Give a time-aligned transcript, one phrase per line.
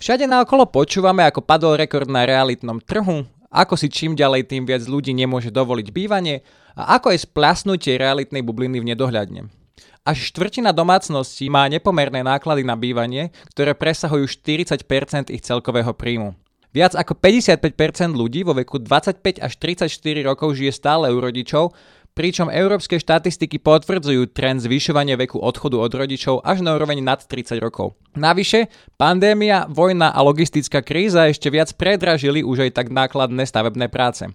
[0.00, 3.20] Všade naokolo počúvame, ako padol rekord na realitnom trhu,
[3.52, 6.40] ako si čím ďalej tým viac ľudí nemôže dovoliť bývanie
[6.72, 9.52] a ako je splasnutie realitnej bubliny v nedohľadne.
[10.08, 16.32] Až štvrtina domácností má nepomerné náklady na bývanie, ktoré presahujú 40% ich celkového príjmu.
[16.72, 19.92] Viac ako 55% ľudí vo veku 25 až 34
[20.24, 21.76] rokov žije stále u rodičov,
[22.12, 27.56] pričom európske štatistiky potvrdzujú trend zvyšovania veku odchodu od rodičov až na úroveň nad 30
[27.62, 27.96] rokov.
[28.18, 28.68] Navyše,
[29.00, 34.28] pandémia, vojna a logistická kríza ešte viac predražili už aj tak nákladné stavebné práce.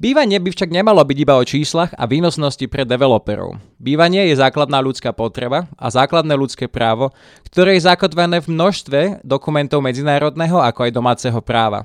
[0.00, 3.60] Bývanie by však nemalo byť iba o číslach a výnosnosti pre developerov.
[3.76, 7.12] Bývanie je základná ľudská potreba a základné ľudské právo,
[7.52, 11.84] ktoré je zakotvené v množstve dokumentov medzinárodného ako aj domáceho práva.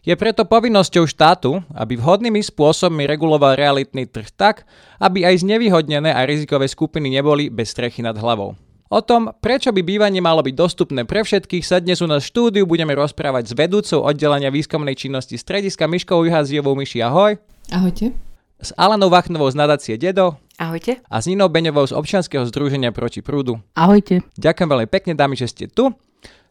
[0.00, 4.64] Je preto povinnosťou štátu, aby vhodnými spôsobmi reguloval realitný trh tak,
[4.96, 8.56] aby aj znevýhodnené a rizikové skupiny neboli bez strechy nad hlavou.
[8.90, 12.66] O tom, prečo by bývanie malo byť dostupné pre všetkých, sa dnes u nás štúdiu
[12.66, 16.98] budeme rozprávať s vedúcou oddelenia výskumnej činnosti strediska Miškou Juhazijovou Myši.
[17.04, 17.38] Ahoj.
[17.70, 18.10] Ahojte.
[18.58, 20.40] S Alanou Vachnovou z nadácie Dedo.
[20.58, 20.98] Ahojte.
[21.06, 23.62] A s Ninou Beňovou z občianskeho združenia proti prúdu.
[23.78, 24.26] Ahojte.
[24.34, 25.94] Ďakujem veľmi pekne, dámy, že ste tu.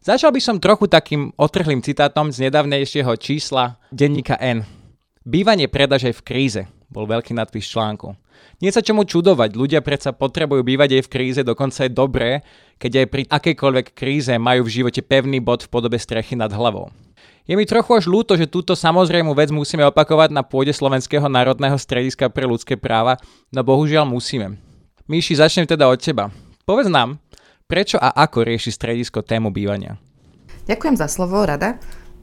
[0.00, 4.64] Začal by som trochu takým otrhlým citátom z nedávnejšieho čísla denníka N.
[5.28, 8.16] Bývanie predaž aj v kríze, bol veľký nadpis článku.
[8.64, 12.40] Nie sa čomu čudovať, ľudia predsa potrebujú bývať aj v kríze, dokonca je dobré,
[12.80, 16.88] keď aj pri akejkoľvek kríze majú v živote pevný bod v podobe strechy nad hlavou.
[17.44, 21.76] Je mi trochu až ľúto, že túto samozrejmú vec musíme opakovať na pôde Slovenského národného
[21.76, 23.20] strediska pre ľudské práva,
[23.52, 24.56] no bohužiaľ musíme.
[25.04, 26.32] Míši, začnem teda od teba.
[26.64, 27.20] Povedz nám,
[27.70, 29.94] prečo a ako rieši stredisko tému bývania?
[30.66, 31.78] Ďakujem za slovo, rada.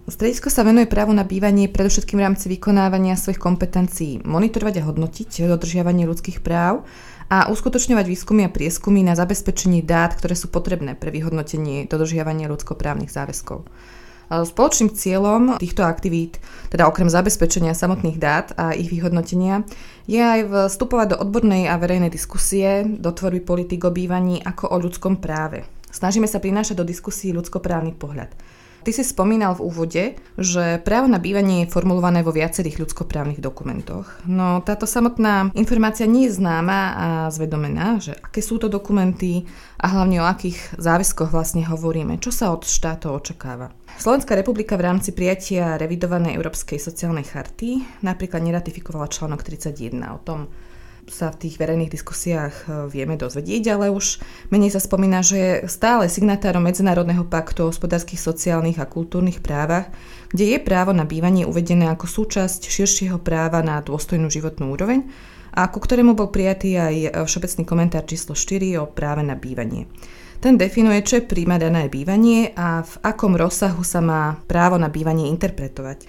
[0.08, 5.52] Stredisko sa venuje právu na bývanie predovšetkým v rámci vykonávania svojich kompetencií, monitorovať a hodnotiť
[5.52, 6.88] dodržiavanie ľudských práv
[7.28, 13.12] a uskutočňovať výskumy a prieskumy na zabezpečenie dát, ktoré sú potrebné pre vyhodnotenie dodržiavania ľudskoprávnych
[13.12, 13.68] záväzkov.
[14.28, 19.64] Spoločným cieľom týchto aktivít, teda okrem zabezpečenia samotných dát a ich vyhodnotenia,
[20.04, 24.78] je aj vstupovať do odbornej a verejnej diskusie, do tvorby politik o bývaní ako o
[24.84, 25.64] ľudskom práve.
[25.88, 28.36] Snažíme sa prinášať do diskusí ľudskoprávny pohľad.
[28.88, 30.04] Ty si spomínal v úvode,
[30.40, 34.08] že právo na bývanie je formulované vo viacerých ľudskoprávnych dokumentoch.
[34.24, 39.44] No táto samotná informácia nie je známa a zvedomená, že aké sú to dokumenty
[39.76, 43.76] a hlavne o akých záväzkoch vlastne hovoríme, čo sa od štátov očakáva.
[44.00, 50.48] Slovenská republika v rámci prijatia revidovanej Európskej sociálnej charty napríklad neratifikovala článok 31 o tom,
[51.08, 54.20] sa v tých verejných diskusiách e, vieme dozvedieť, ale už
[54.52, 59.90] menej sa spomína, že je stále signatárom Medzinárodného paktu o hospodárskych, sociálnych a kultúrnych právach,
[60.30, 65.08] kde je právo na bývanie uvedené ako súčasť širšieho práva na dôstojnú životnú úroveň
[65.58, 69.90] a ku ktorému bol prijatý aj všeobecný komentár číslo 4 o práve na bývanie.
[70.38, 75.34] Ten definuje, čo je príjmané bývanie a v akom rozsahu sa má právo na bývanie
[75.34, 76.06] interpretovať.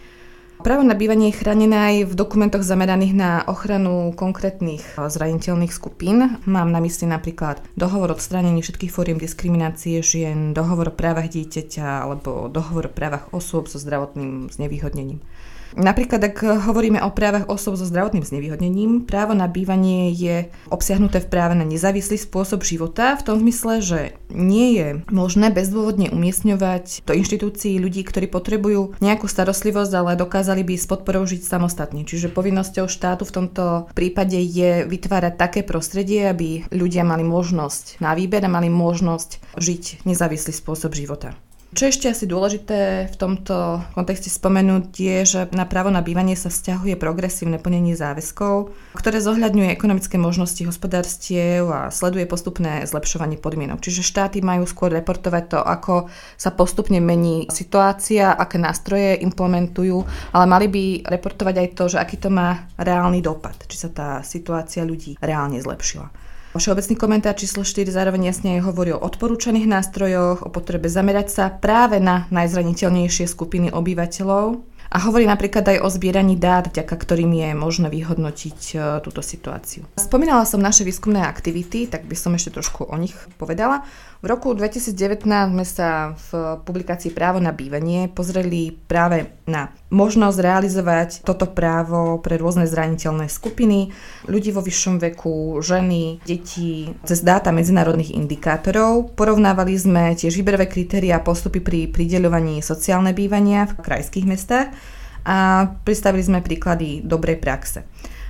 [0.59, 6.43] Právo na bývanie je chránené aj v dokumentoch zameraných na ochranu konkrétnych eh, zraniteľných skupín.
[6.51, 12.03] Mám na mysli napríklad dohovor o odstránení všetkých fóriem diskriminácie žien, dohovor o právach dieťaťa
[12.03, 15.23] alebo dohovor o právach osôb so zdravotným znevýhodnením.
[15.77, 21.29] Napríklad, ak hovoríme o právach osob so zdravotným znevýhodnením, právo na bývanie je obsiahnuté v
[21.29, 24.01] práve na nezávislý spôsob života v tom zmysle, že
[24.33, 30.75] nie je možné bezdôvodne umiestňovať do inštitúcií ľudí, ktorí potrebujú nejakú starostlivosť, ale dokázali by
[30.77, 32.05] s podporou žiť samostatne.
[32.05, 38.13] Čiže povinnosťou štátu v tomto prípade je vytvárať také prostredie, aby ľudia mali možnosť na
[38.17, 41.37] výber a mali možnosť žiť nezávislý spôsob života.
[41.69, 46.49] Čo ešte asi dôležité v tomto kontexte spomenúť je, že na právo na bývanie sa
[46.49, 53.85] vzťahuje progresívne plnenie záväzkov, ktoré zohľadňuje ekonomické možnosti hospodárstiev a sleduje postupné zlepšovanie podmienok.
[53.85, 56.09] Čiže štáty majú skôr reportovať to, ako
[56.41, 62.17] sa postupne mení situácia, aké nástroje implementujú, ale mali by reportovať aj to, že aký
[62.17, 66.28] to má reálny dopad, či sa tá situácia ľudí reálne zlepšila.
[66.59, 72.03] Všeobecný komentár číslo 4 zároveň jasne hovorí o odporúčaných nástrojoch, o potrebe zamerať sa práve
[72.03, 74.59] na najzraniteľnejšie skupiny obyvateľov
[74.89, 79.85] a hovorí napríklad aj o zbieraní dát, vďaka ktorým je možné vyhodnotiť e, túto situáciu.
[80.01, 83.85] Spomínala som naše výskumné aktivity, tak by som ešte trošku o nich povedala.
[84.19, 91.09] V roku 2019 sme sa v publikácii Právo na bývanie pozreli práve na možnosť realizovať
[91.25, 93.89] toto právo pre rôzne zraniteľné skupiny,
[94.29, 99.17] ľudí vo vyššom veku, ženy, deti, cez dáta medzinárodných indikátorov.
[99.17, 104.69] Porovnávali sme tiež výberové kritéria a postupy pri prideľovaní sociálne bývania v krajských mestách
[105.25, 107.85] a pristavili sme príklady dobrej praxe.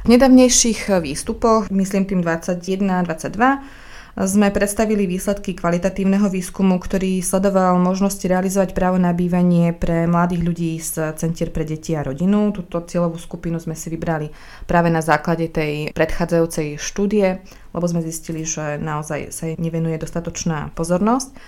[0.06, 3.87] V nedávnejších výstupoch, myslím tým 21-22,
[4.26, 10.72] sme predstavili výsledky kvalitatívneho výskumu, ktorý sledoval možnosti realizovať právo na bývanie pre mladých ľudí
[10.82, 12.50] z Centier pre deti a rodinu.
[12.50, 14.34] Túto cieľovú skupinu sme si vybrali
[14.66, 21.38] práve na základe tej predchádzajúcej štúdie, lebo sme zistili, že naozaj sa nevenuje dostatočná pozornosť.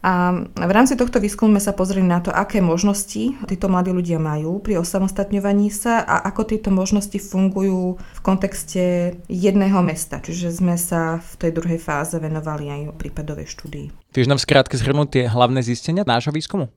[0.00, 4.16] A v rámci tohto výskumu sme sa pozreli na to, aké možnosti títo mladí ľudia
[4.16, 10.24] majú pri osamostatňovaní sa a ako tieto možnosti fungujú v kontexte jedného mesta.
[10.24, 14.16] Čiže sme sa v tej druhej fáze venovali aj o prípadovej štúdii.
[14.16, 16.72] Vieš nám skrátke zhrnúť tie hlavné zistenia nášho výskumu?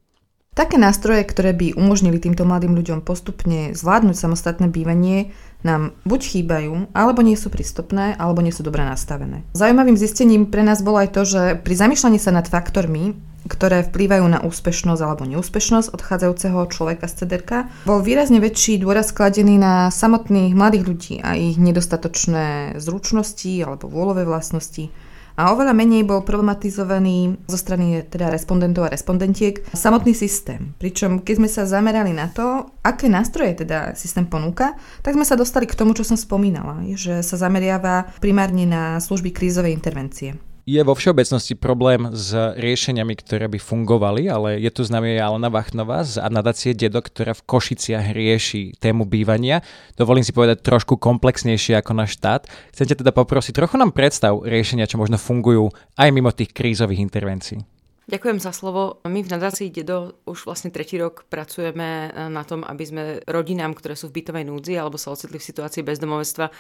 [0.54, 6.92] Také nástroje, ktoré by umožnili týmto mladým ľuďom postupne zvládnuť samostatné bývanie, nám buď chýbajú,
[6.92, 9.48] alebo nie sú prístupné, alebo nie sú dobre nastavené.
[9.56, 14.24] Zaujímavým zistením pre nás bolo aj to, že pri zamýšľaní sa nad faktormi, ktoré vplývajú
[14.28, 17.52] na úspešnosť alebo neúspešnosť odchádzajúceho človeka z CDRK,
[17.84, 24.24] bol výrazne väčší dôraz kladený na samotných mladých ľudí a ich nedostatočné zručnosti alebo vôľové
[24.24, 24.88] vlastnosti
[25.34, 30.78] a oveľa menej bol problematizovaný zo strany teda respondentov a respondentiek samotný systém.
[30.78, 35.34] Pričom keď sme sa zamerali na to, aké nástroje teda systém ponúka, tak sme sa
[35.34, 40.80] dostali k tomu, čo som spomínala, že sa zameriava primárne na služby krízovej intervencie je
[40.80, 46.08] vo všeobecnosti problém s riešeniami, ktoré by fungovali, ale je tu s nami Alena Vachnová
[46.08, 49.60] z nadácie Dedo, ktorá v Košiciach rieši tému bývania.
[50.00, 52.48] Dovolím si povedať trošku komplexnejšie ako náš štát.
[52.72, 55.68] Chcem ťa teda poprosiť, trochu nám predstav riešenia, čo možno fungujú
[56.00, 57.60] aj mimo tých krízových intervencií.
[58.04, 59.00] Ďakujem za slovo.
[59.08, 63.96] My v nadácii Dedo už vlastne tretí rok pracujeme na tom, aby sme rodinám, ktoré
[63.96, 66.52] sú v bytovej núdzi alebo sa ocitli v situácii bezdomovectva,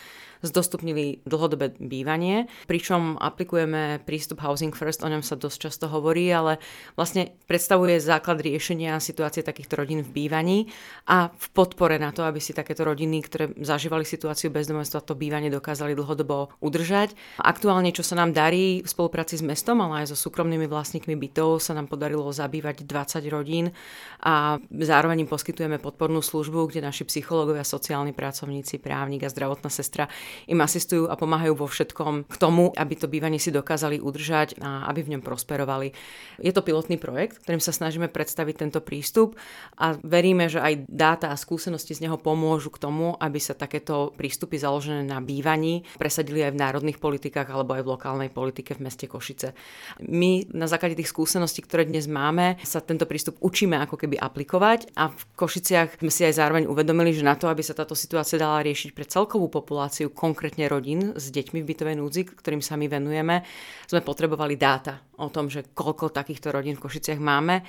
[0.43, 6.59] zdostupnili dlhodobé bývanie, pričom aplikujeme prístup Housing First, o ňom sa dosť často hovorí, ale
[6.99, 10.67] vlastne predstavuje základ riešenia situácie takýchto rodín v bývaní
[11.07, 15.47] a v podpore na to, aby si takéto rodiny, ktoré zažívali situáciu bezdomovstva, to bývanie
[15.47, 17.15] dokázali dlhodobo udržať.
[17.39, 21.63] Aktuálne, čo sa nám darí v spolupráci s mestom, ale aj so súkromnými vlastníkmi bytov,
[21.63, 23.71] sa nám podarilo zabývať 20 rodín
[24.19, 30.11] a zároveň im poskytujeme podpornú službu, kde naši psychológovia, sociálni pracovníci, právnik a zdravotná sestra
[30.49, 34.87] im asistujú a pomáhajú vo všetkom k tomu, aby to bývanie si dokázali udržať a
[34.89, 35.95] aby v ňom prosperovali.
[36.41, 39.37] Je to pilotný projekt, ktorým sa snažíme predstaviť tento prístup
[39.77, 44.11] a veríme, že aj dáta a skúsenosti z neho pomôžu k tomu, aby sa takéto
[44.15, 48.89] prístupy založené na bývaní presadili aj v národných politikách alebo aj v lokálnej politike v
[48.89, 49.55] meste Košice.
[50.05, 54.93] My na základe tých skúseností, ktoré dnes máme, sa tento prístup učíme ako keby aplikovať
[54.97, 58.39] a v Košiciach sme si aj zároveň uvedomili, že na to, aby sa táto situácia
[58.39, 62.87] dala riešiť pre celkovú populáciu, konkrétne rodín s deťmi v bytovej núdzi, ktorým sa my
[62.87, 63.43] venujeme,
[63.91, 67.63] sme potrebovali dáta o tom, že koľko takýchto rodín v Košiciach máme.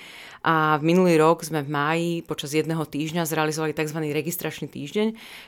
[0.45, 3.99] A v minulý rok sme v máji počas jedného týždňa zrealizovali tzv.
[4.11, 5.07] registračný týždeň,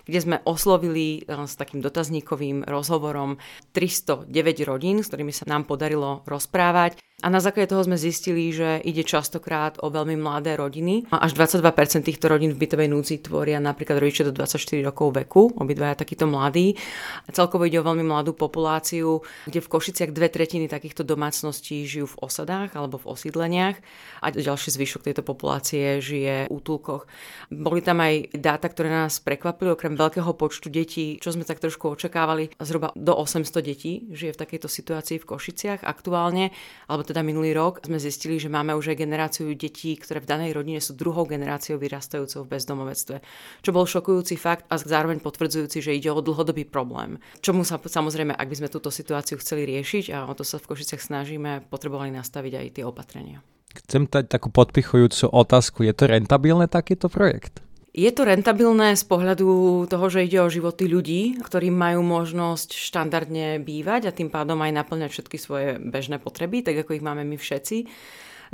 [0.09, 3.37] kde sme oslovili eh, s takým dotazníkovým rozhovorom
[3.75, 4.31] 309
[4.65, 7.03] rodín, s ktorými sa nám podarilo rozprávať.
[7.25, 11.09] A na základe toho sme zistili, že ide častokrát o veľmi mladé rodiny.
[11.09, 16.05] Až 22% týchto rodín v bytovej núdzi tvoria napríklad rodičia do 24 rokov veku, obidvaja
[16.05, 16.77] takíto mladí.
[17.25, 22.13] A celkovo ide o veľmi mladú populáciu, kde v Košiciach dve tretiny takýchto domácností žijú
[22.13, 23.77] v osadách alebo v osídleniach
[24.21, 27.09] a ďalší zvyšok tejto populácie žije v útulkoch.
[27.49, 31.97] Boli tam aj dáta, ktoré nás prekvapili, okrem veľkého počtu detí, čo sme tak trošku
[31.97, 36.53] očakávali, zhruba do 800 detí žije v takejto situácii v Košiciach aktuálne,
[36.91, 40.51] alebo teda minulý rok, sme zistili, že máme už aj generáciu detí, ktoré v danej
[40.53, 43.17] rodine sú druhou generáciou vyrastajúcou v bezdomovectve.
[43.63, 47.23] Čo bol šokujúci fakt a zároveň potvrdzujúci, že ide o dlhodobý problém.
[47.41, 50.75] Čomu sa samozrejme, ak by sme túto situáciu chceli riešiť a o to sa v
[50.75, 53.45] Košiciach snažíme, potrebovali nastaviť aj tie opatrenia.
[53.77, 55.85] Chcem dať takú podpichujúcu otázku.
[55.85, 57.61] Je to rentabilné takýto projekt?
[57.97, 59.49] Je to rentabilné z pohľadu
[59.89, 64.85] toho, že ide o životy ľudí, ktorí majú možnosť štandardne bývať a tým pádom aj
[64.85, 67.89] naplňať všetky svoje bežné potreby, tak ako ich máme my všetci.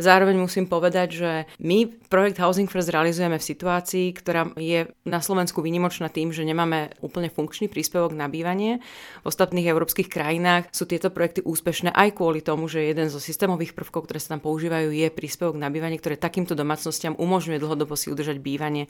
[0.01, 1.31] Zároveň musím povedať, že
[1.61, 6.93] my projekt Housing First realizujeme v situácii, ktorá je na Slovensku výnimočná tým, že nemáme
[7.05, 8.81] úplne funkčný príspevok na bývanie.
[9.25, 13.77] V ostatných európskych krajinách sú tieto projekty úspešné aj kvôli tomu, že jeden zo systémových
[13.77, 18.09] prvkov, ktoré sa tam používajú, je príspevok na bývanie, ktoré takýmto domácnostiam umožňuje dlhodobo si
[18.09, 18.89] udržať bývanie.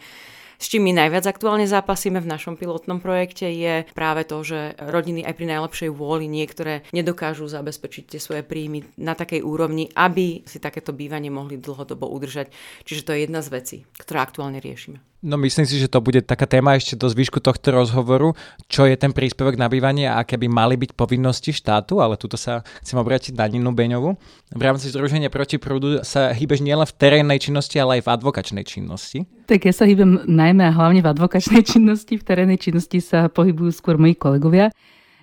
[0.62, 5.26] S čím my najviac aktuálne zápasíme v našom pilotnom projekte je práve to, že rodiny
[5.26, 10.62] aj pri najlepšej vôli niektoré nedokážu zabezpečiť tie svoje príjmy na takej úrovni, aby si
[10.62, 12.54] takéto bývanie mohli dlhodobo udržať.
[12.86, 15.11] Čiže to je jedna z vecí, ktoré aktuálne riešime.
[15.22, 18.34] No myslím si, že to bude taká téma ešte do zvyšku tohto rozhovoru,
[18.66, 22.34] čo je ten príspevok na bývanie a aké by mali byť povinnosti štátu, ale tuto
[22.34, 24.18] sa chcem obrátiť na Ninu Beňovu.
[24.50, 28.66] V rámci Združenia proti prúdu sa hýbeš nielen v terénnej činnosti, ale aj v advokačnej
[28.66, 29.22] činnosti.
[29.46, 33.70] Tak ja sa hýbem najmä a hlavne v advokačnej činnosti, v terénnej činnosti sa pohybujú
[33.70, 34.74] skôr moji kolegovia.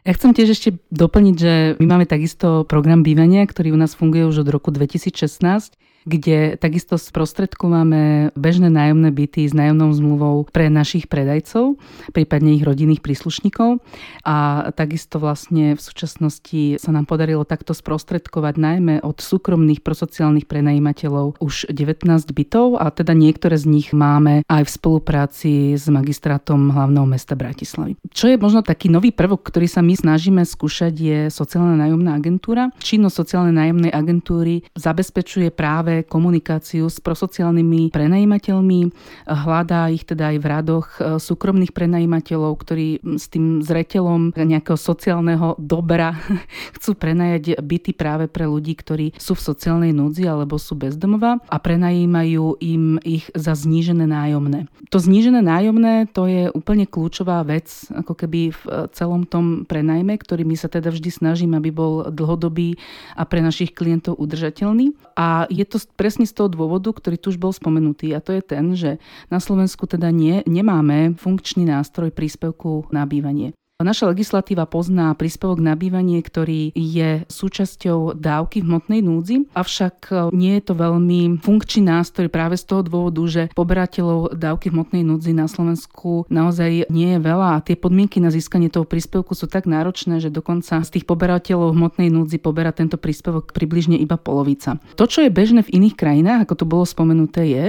[0.07, 4.23] Ja chcem tiež ešte doplniť, že my máme takisto program bývania, ktorý u nás funguje
[4.23, 5.75] už od roku 2016
[6.09, 11.77] kde takisto sprostredkováme bežné nájomné byty s nájomnou zmluvou pre našich predajcov,
[12.09, 13.77] prípadne ich rodinných príslušníkov.
[14.25, 21.37] A takisto vlastne v súčasnosti sa nám podarilo takto sprostredkovať najmä od súkromných prosociálnych prenajímateľov
[21.37, 27.05] už 19 bytov a teda niektoré z nich máme aj v spolupráci s magistrátom hlavného
[27.05, 27.99] mesta Bratislavy.
[28.09, 32.71] Čo je možno taký nový prvok, ktorý sa my snažíme skúšať je sociálna nájomná agentúra.
[32.79, 38.79] Činnosť sociálnej nájomnej agentúry zabezpečuje práve práve komunikáciu s prosociálnymi prenajímateľmi,
[39.27, 45.59] hľadá ich teda aj v radoch e, súkromných prenajímateľov, ktorí s tým zreteľom nejakého sociálneho
[45.59, 46.15] dobra
[46.79, 51.57] chcú prenajať byty práve pre ľudí, ktorí sú v sociálnej núdzi alebo sú bezdomová a
[51.59, 54.71] prenajímajú im ich za znížené nájomné.
[54.89, 58.61] To znížené nájomné to je úplne kľúčová vec, ako keby v
[58.95, 62.79] celom tom prenajme, ktorý my sa teda vždy snažíme, aby bol dlhodobý
[63.17, 64.93] a pre našich klientov udržateľný.
[65.17, 68.41] A je to presne z toho dôvodu, ktorý tu už bol spomenutý a to je
[68.41, 73.58] ten, že na Slovensku teda nie, nemáme funkčný nástroj príspevku na bývanie.
[73.79, 80.15] Naša legislatíva pozná príspevok na bývanie, ktorý je súčasťou dávky v hmotnej núdzi, avšak e,
[80.35, 85.03] nie je to veľmi funkčný nástroj práve z toho dôvodu, že poberateľov dávky v hmotnej
[85.07, 89.47] núdzi na Slovensku naozaj nie je veľa a tie podmienky na získanie toho príspevku sú
[89.47, 94.75] tak náročné, že dokonca z tých poberateľov hmotnej núdzi poberá tento príspevok približne iba polovica.
[94.99, 97.67] To, čo je bežné v iných krajinách, ako to bolo spomenuté, je,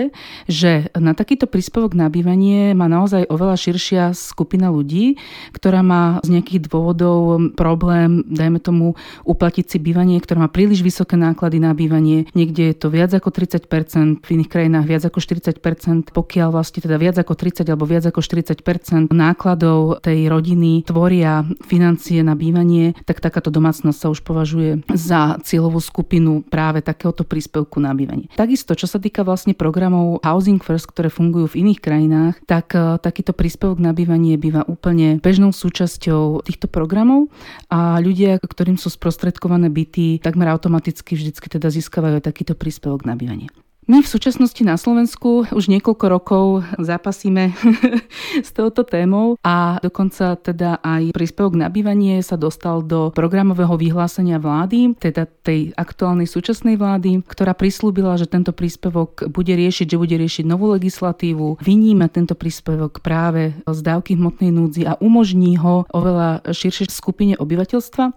[0.51, 5.15] že na takýto príspevok na bývanie má naozaj oveľa širšia skupina ľudí,
[5.55, 8.87] ktorá má z nejakých dôvodov problém, dajme tomu,
[9.25, 12.29] uplatiť si bývanie, ktoré má príliš vysoké náklady na bývanie.
[12.33, 16.97] Niekde je to viac ako 30%, v iných krajinách viac ako 40%, pokiaľ vlastne teda
[16.97, 23.21] viac ako 30 alebo viac ako 40% nákladov tej rodiny tvoria financie na bývanie, tak
[23.21, 28.31] takáto domácnosť sa už považuje za cieľovú skupinu práve takéhoto príspevku na bývanie.
[28.35, 32.97] Takisto, čo sa týka vlastne programov Housing First, ktoré fungujú v iných krajinách, tak eh,
[32.99, 37.27] takýto príspevok na bývanie býva úplne bežnou súčasťou súčasťou týchto programov
[37.67, 43.19] a ľudia, ktorým sú sprostredkované byty, takmer automaticky vždycky teda získavajú aj takýto príspevok na
[43.19, 43.51] bývanie.
[43.89, 46.45] My v súčasnosti na Slovensku už niekoľko rokov
[46.77, 47.57] zápasíme
[48.47, 54.37] s touto témou a dokonca teda aj príspevok na bývanie sa dostal do programového vyhlásenia
[54.37, 60.13] vlády, teda tej aktuálnej súčasnej vlády, ktorá prislúbila, že tento príspevok bude riešiť, že bude
[60.13, 66.53] riešiť novú legislatívu, vyníma tento príspevok práve z dávky hmotnej núdzi a umožní ho oveľa
[66.53, 68.13] širšej skupine obyvateľstva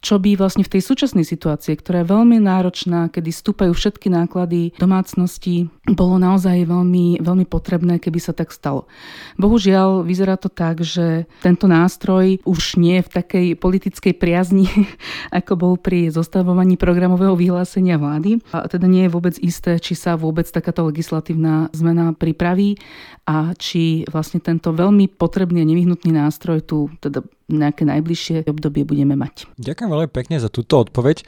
[0.00, 4.72] čo by vlastne v tej súčasnej situácii, ktorá je veľmi náročná, kedy stúpajú všetky náklady
[4.80, 8.88] domácnosti, bolo naozaj veľmi, veľmi potrebné, keby sa tak stalo.
[9.36, 14.66] Bohužiaľ, vyzerá to tak, že tento nástroj už nie je v takej politickej priazni,
[15.38, 18.40] ako bol pri zostavovaní programového vyhlásenia vlády.
[18.56, 22.80] A teda nie je vôbec isté, či sa vôbec takáto legislatívna zmena pripraví
[23.28, 27.20] a či vlastne tento veľmi potrebný a nevyhnutný nástroj tu teda
[27.56, 29.50] nejaké najbližšie obdobie budeme mať.
[29.58, 31.26] Ďakujem veľmi pekne za túto odpoveď.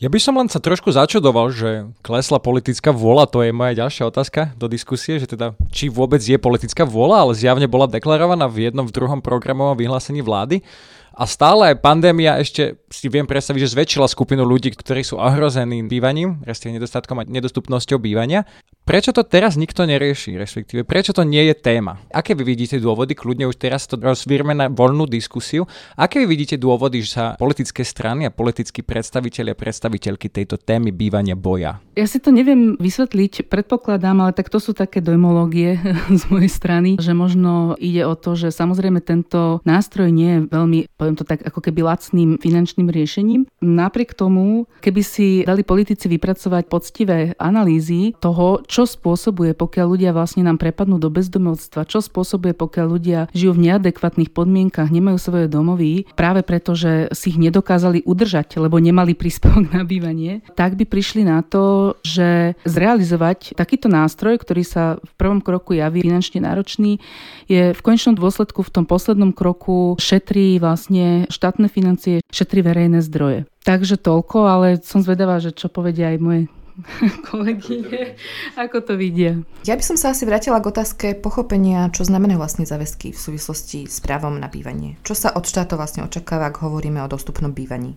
[0.00, 4.08] Ja by som len sa trošku začudoval, že klesla politická vôľa, to je moja ďalšia
[4.08, 8.72] otázka do diskusie, že teda či vôbec je politická vôľa, ale zjavne bola deklarovaná v
[8.72, 10.64] jednom, v druhom programovom vyhlásení vlády.
[11.14, 16.42] A stále pandémia ešte si viem predstaviť, že zväčšila skupinu ľudí, ktorí sú ohrození bývaním,
[16.42, 18.46] respektíve nedostatkom a nedostupnosťou bývania.
[18.90, 22.02] Prečo to teraz nikto nerieši, respektíve prečo to nie je téma?
[22.10, 26.58] Aké vy vidíte dôvody, kľudne už teraz to rozvírme na voľnú diskusiu, aké vy vidíte
[26.58, 31.78] dôvody, že sa politické strany a politickí predstavitelia a predstaviteľky tejto témy bývania boja?
[31.94, 35.78] Ja si to neviem vysvetliť, predpokladám, ale tak to sú také dojmológie
[36.20, 40.78] z mojej strany, že možno ide o to, že samozrejme tento nástroj nie je veľmi
[41.00, 43.48] poviem to tak, ako keby lacným finančným riešením.
[43.64, 50.44] Napriek tomu, keby si dali politici vypracovať poctivé analýzy toho, čo spôsobuje, pokiaľ ľudia vlastne
[50.44, 56.04] nám prepadnú do bezdomovstva, čo spôsobuje, pokiaľ ľudia žijú v neadekvátnych podmienkach, nemajú svoje domovy,
[56.12, 61.22] práve preto, že si ich nedokázali udržať, lebo nemali príspevok na bývanie, tak by prišli
[61.24, 66.98] na to, že zrealizovať takýto nástroj, ktorý sa v prvom kroku javí finančne náročný,
[67.46, 70.89] je v konečnom dôsledku v tom poslednom kroku šetrí vlastne
[71.30, 73.46] štátne financie, šetrí verejné zdroje.
[73.62, 76.42] Takže toľko, ale som zvedavá, že čo povedia aj moje
[77.28, 78.16] kolegyne,
[78.56, 79.40] ako to vidia.
[79.68, 83.86] Ja by som sa asi vrátila k otázke pochopenia, čo znamenajú vlastne záväzky v súvislosti
[83.86, 84.96] s právom na bývanie.
[85.04, 87.96] Čo sa od štátu vlastne očakáva, ak hovoríme o dostupnom bývaní?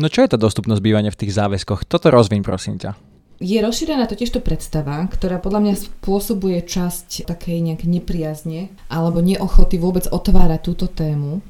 [0.00, 1.84] No čo je tá dostupnosť bývania v tých záväzkoch?
[1.84, 2.96] Toto rozvíň, prosím ťa.
[3.42, 10.06] Je rozšírená totižto predstava, ktorá podľa mňa spôsobuje časť takej nejak nepriazne alebo neochoty vôbec
[10.06, 11.42] otvárať túto tému.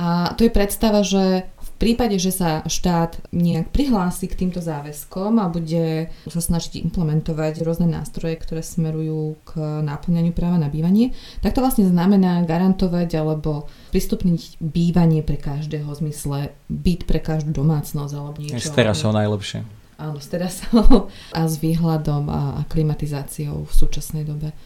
[0.00, 5.36] A to je predstava, že v prípade, že sa štát nejak prihlási k týmto záväzkom
[5.36, 11.12] a bude sa snažiť implementovať rôzne nástroje, ktoré smerujú k náplňaniu práva na bývanie,
[11.44, 16.38] tak to vlastne znamená garantovať alebo pristupniť bývanie pre každého v zmysle
[16.72, 18.72] byt pre každú domácnosť alebo niečo.
[18.72, 24.56] Z teraz najlepšie áno, s terasou a s výhľadom a klimatizáciou v súčasnej dobe.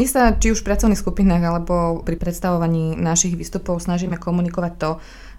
[0.00, 4.90] My sa či už v pracovných skupinách alebo pri predstavovaní našich výstupov snažíme komunikovať to,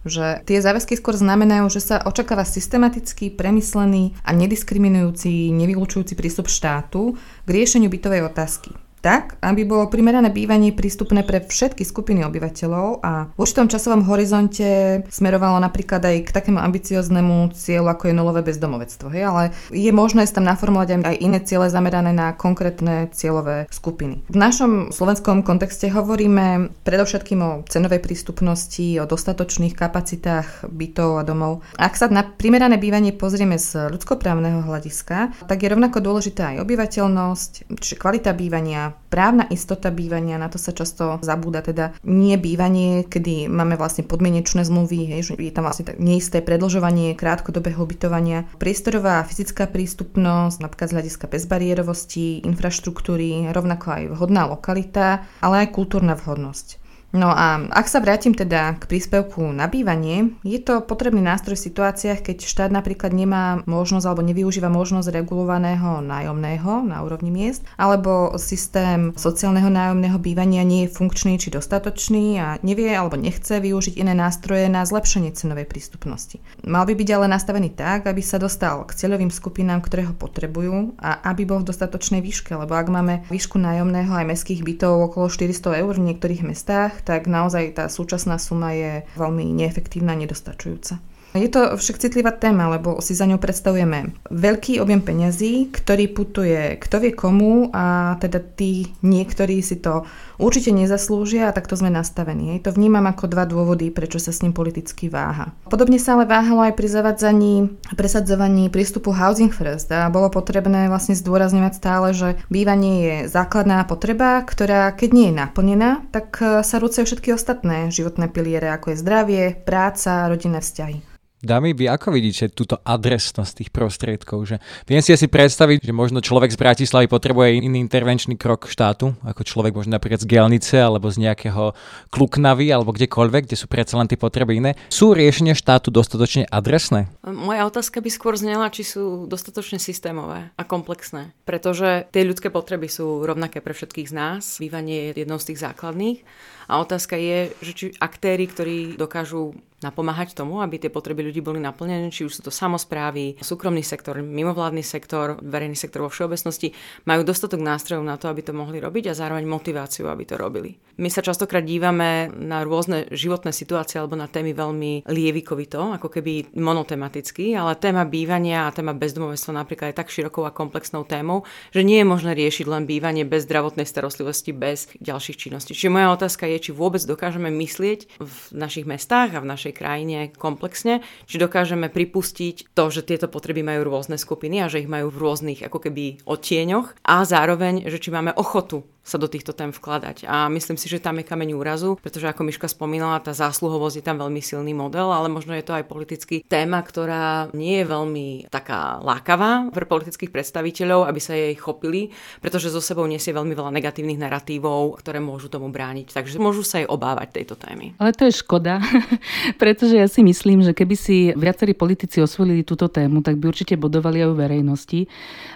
[0.06, 7.18] že tie záväzky skôr znamenajú, že sa očakáva systematický, premyslený a nediskriminujúci, nevylúčujúci prístup štátu
[7.18, 13.28] k riešeniu bytovej otázky tak, aby bolo primerané bývanie prístupné pre všetky skupiny obyvateľov a
[13.36, 19.12] v určitom časovom horizonte smerovalo napríklad aj k takému ambicioznému cieľu, ako je nulové bezdomovectvo.
[19.12, 19.24] Hej?
[19.28, 19.44] Ale
[19.76, 24.24] je možné tam naformulovať aj iné ciele zamerané na konkrétne cieľové skupiny.
[24.32, 31.60] V našom slovenskom kontexte hovoríme predovšetkým o cenovej prístupnosti, o dostatočných kapacitách bytov a domov.
[31.76, 37.52] Ak sa na primerané bývanie pozrieme z ľudskoprávneho hľadiska, tak je rovnako dôležitá aj obyvateľnosť,
[37.84, 43.48] čiže kvalita bývania, právna istota bývania, na to sa často zabúda, teda nie bývanie, kedy
[43.48, 49.28] máme vlastne podmienečné zmluvy, hej, že je tam vlastne neisté predlžovanie krátkodobého ubytovania, priestorová a
[49.28, 56.83] fyzická prístupnosť, napríklad z hľadiska bezbariérovosti, infraštruktúry, rovnako aj vhodná lokalita, ale aj kultúrna vhodnosť.
[57.14, 61.66] No a ak sa vrátim teda k príspevku na bývanie, je to potrebný nástroj v
[61.70, 68.34] situáciách, keď štát napríklad nemá možnosť alebo nevyužíva možnosť regulovaného nájomného na úrovni miest, alebo
[68.42, 74.18] systém sociálneho nájomného bývania nie je funkčný či dostatočný a nevie alebo nechce využiť iné
[74.18, 76.42] nástroje na zlepšenie cenovej prístupnosti.
[76.66, 80.98] Mal by byť ale nastavený tak, aby sa dostal k cieľovým skupinám, ktoré ho potrebujú
[80.98, 85.30] a aby bol v dostatočnej výške, lebo ak máme výšku nájomného aj mestských bytov okolo
[85.30, 91.13] 400 eur v niektorých mestách, tak naozaj tá súčasná suma je veľmi neefektívna nedostačujúca.
[91.34, 96.78] Je to však citlivá téma, lebo si za ňou predstavujeme veľký objem peňazí, ktorý putuje
[96.78, 100.06] kto vie komu a teda tí niektorí si to
[100.38, 102.62] určite nezaslúžia a takto sme nastavení.
[102.62, 105.58] To vnímam ako dva dôvody, prečo sa s ním politicky váha.
[105.70, 107.54] Podobne sa ale váhalo aj pri zavadzaní
[107.90, 113.82] a presadzovaní prístupu Housing First a bolo potrebné vlastne zdôrazňovať stále, že bývanie je základná
[113.90, 119.02] potreba, ktorá keď nie je naplnená, tak sa rúcajú všetky ostatné životné piliere, ako je
[119.02, 121.14] zdravie, práca, rodinné vzťahy.
[121.44, 124.48] Dámy, vy ako vidíte túto adresnosť tých prostriedkov?
[124.48, 129.12] Že viem si asi predstaviť, že možno človek z Bratislavy potrebuje iný intervenčný krok štátu,
[129.28, 131.76] ako človek možno napríklad z Gelnice alebo z nejakého
[132.16, 134.80] Kluknavy alebo kdekoľvek, kde sú predsa len tie potreby iné.
[134.88, 137.12] Sú riešenia štátu dostatočne adresné?
[137.28, 142.88] Moja otázka by skôr znela, či sú dostatočne systémové a komplexné, pretože tie ľudské potreby
[142.88, 144.64] sú rovnaké pre všetkých z nás.
[144.64, 146.24] Bývanie je jednou z tých základných
[146.68, 151.60] a otázka je, že či aktéry, ktorí dokážu napomáhať tomu, aby tie potreby ľudí boli
[151.60, 156.72] naplnené, či už sú to samozprávy, súkromný sektor, mimovládny sektor, verejný sektor vo všeobecnosti,
[157.04, 160.80] majú dostatok nástrojov na to, aby to mohli robiť a zároveň motiváciu, aby to robili.
[160.96, 166.56] My sa častokrát dívame na rôzne životné situácie alebo na témy veľmi lievikovito, ako keby
[166.56, 171.82] monotematicky, ale téma bývania a téma bezdomovectva napríklad je tak širokou a komplexnou témou, že
[171.82, 175.74] nie je možné riešiť len bývanie bez zdravotnej starostlivosti, bez ďalších činností.
[175.74, 179.74] Čiže moja otázka je, je, či vôbec dokážeme myslieť v našich mestách a v našej
[179.74, 184.90] krajine komplexne, či dokážeme pripustiť to, že tieto potreby majú rôzne skupiny a že ich
[184.92, 189.52] majú v rôznych ako keby odtieňoch a zároveň, že či máme ochotu sa do týchto
[189.52, 190.24] tém vkladať.
[190.26, 194.06] A myslím si, že tam je kameň úrazu, pretože ako Miška spomínala, tá zásluhovosť je
[194.08, 198.28] tam veľmi silný model, ale možno je to aj politický téma, ktorá nie je veľmi
[198.48, 203.76] taká lákavá pre politických predstaviteľov, aby sa jej chopili, pretože zo sebou nesie veľmi veľa
[203.76, 206.16] negatívnych narratívov, ktoré môžu tomu brániť.
[206.16, 208.00] Takže môžu sa jej obávať tejto témy.
[208.00, 208.80] Ale to je škoda,
[209.62, 213.76] pretože ja si myslím, že keby si viacerí politici osvojili túto tému, tak by určite
[213.76, 215.00] bodovali aj o verejnosti.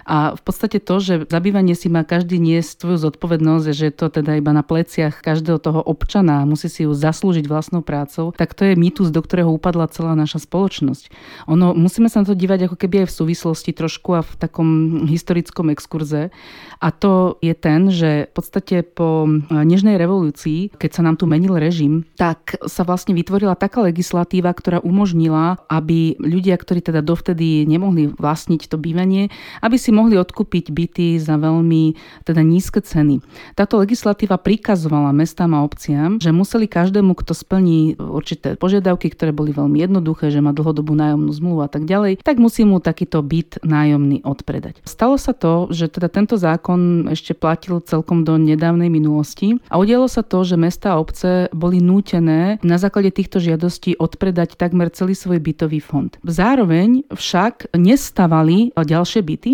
[0.04, 3.37] A v podstate to, že zabývanie si má každý niesť svoju zodpovednosť,
[3.72, 7.80] že je to teda iba na pleciach každého toho občana musí si ju zaslúžiť vlastnou
[7.80, 11.10] prácou, tak to je mýtus, do ktorého upadla celá naša spoločnosť.
[11.48, 14.68] Ono, musíme sa na to dívať ako keby aj v súvislosti trošku a v takom
[15.08, 16.30] historickom exkurze.
[16.78, 21.58] A to je ten, že v podstate po Nežnej revolúcii, keď sa nám tu menil
[21.58, 28.14] režim, tak sa vlastne vytvorila taká legislatíva, ktorá umožnila, aby ľudia, ktorí teda dovtedy nemohli
[28.14, 29.28] vlastniť to bývanie,
[29.60, 33.20] aby si mohli odkúpiť byty za veľmi teda nízke ceny.
[33.54, 39.54] Táto legislatíva prikazovala mestám a obciam, že museli každému, kto splní určité požiadavky, ktoré boli
[39.54, 43.62] veľmi jednoduché, že má dlhodobú nájomnú zmluvu a tak ďalej, tak musí mu takýto byt
[43.62, 44.82] nájomný odpredať.
[44.82, 50.10] Stalo sa to, že teda tento zákon ešte platil celkom do nedávnej minulosti a udialo
[50.10, 55.14] sa to, že mesta a obce boli nútené na základe týchto žiadostí odpredať takmer celý
[55.14, 56.10] svoj bytový fond.
[56.26, 59.50] Zároveň však nestavali ďalšie byty,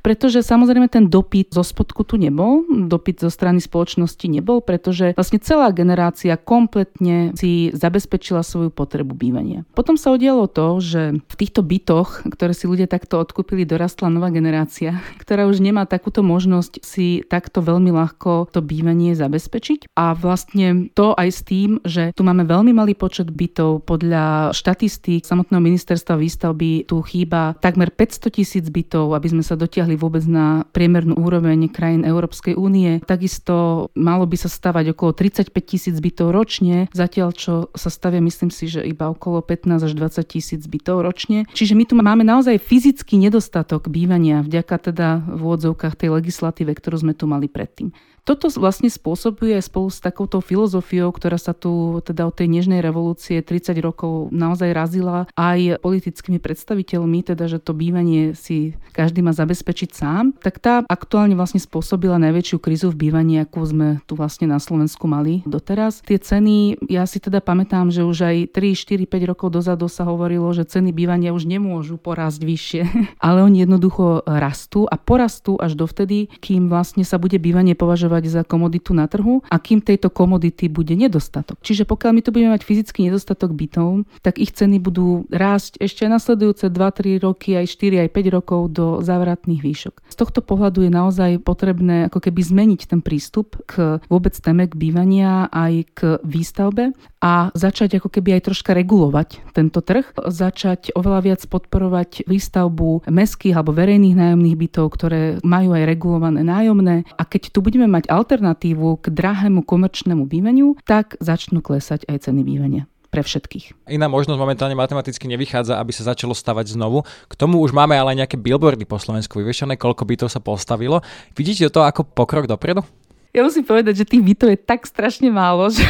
[0.00, 5.42] pretože samozrejme ten dopyt zo spodku tu nebol, dopyt zo strany spoločnosti nebol, pretože vlastne
[5.42, 9.66] celá generácia kompletne si zabezpečila svoju potrebu bývania.
[9.74, 14.30] Potom sa udialo to, že v týchto bytoch, ktoré si ľudia takto odkúpili, dorastla nová
[14.30, 19.92] generácia, ktorá už nemá takúto možnosť si takto veľmi ľahko to bývanie zabezpečiť.
[19.98, 23.84] A vlastne to aj s tým, že tu máme veľmi malý počet bytov.
[23.84, 29.98] Podľa štatistík samotného ministerstva výstavby tu chýba takmer 500 tisíc bytov, aby sme sa dotiahli
[29.98, 33.00] vôbec na priemernú úroveň krajín Európskej únie.
[33.08, 38.52] Takisto malo by sa stavať okolo 35 tisíc bytov ročne, zatiaľ čo sa stavia, myslím
[38.52, 41.48] si, že iba okolo 15 až 20 tisíc bytov ročne.
[41.56, 47.00] Čiže my tu máme naozaj fyzický nedostatok bývania vďaka teda v úvodzovkách tej legislatíve, ktorú
[47.00, 47.96] sme tu mali predtým.
[48.28, 53.40] Toto vlastne spôsobuje spolu s takouto filozofiou, ktorá sa tu teda od tej nežnej revolúcie
[53.40, 59.90] 30 rokov naozaj razila aj politickými predstaviteľmi, teda že to bývanie si každý má zabezpečiť
[59.96, 64.60] sám, tak tá aktuálne vlastne spôsobila najväčšiu krízu v bývaní, akú sme tu vlastne na
[64.60, 66.04] Slovensku mali doteraz.
[66.04, 70.04] Tie ceny, ja si teda pamätám, že už aj 3, 4, 5 rokov dozadu sa
[70.04, 72.82] hovorilo, že ceny bývania už nemôžu porásť vyššie,
[73.24, 78.34] ale oni jednoducho rastú a porastú až dovtedy, kým vlastne sa bude bývanie považovať považovať
[78.34, 81.58] za komoditu na trhu a kým tejto komodity bude nedostatok.
[81.62, 86.10] Čiže pokiaľ my tu budeme mať fyzický nedostatok bytov, tak ich ceny budú rásť ešte
[86.10, 89.94] nasledujúce 2-3 roky, aj 4, aj 5 rokov do závratných výšok.
[90.10, 94.74] Z tohto pohľadu je naozaj potrebné ako keby zmeniť ten prístup k vôbec téme k
[94.74, 96.90] bývania aj k výstavbe
[97.22, 103.54] a začať ako keby aj troška regulovať tento trh, začať oveľa viac podporovať výstavbu mestských
[103.54, 109.04] alebo verejných nájomných bytov, ktoré majú aj regulované nájomné a keď tu budeme mať alternatívu
[109.04, 113.88] k drahému komerčnému bývaniu, tak začnú klesať aj ceny bývania pre všetkých.
[113.88, 117.08] Iná možnosť momentálne matematicky nevychádza, aby sa začalo stavať znovu.
[117.28, 121.00] K tomu už máme ale nejaké billboardy po Slovensku vyvešené, koľko bytov sa postavilo.
[121.32, 122.84] Vidíte to ako pokrok dopredu?
[123.32, 125.84] Ja musím povedať, že tých bytov je tak strašne málo, že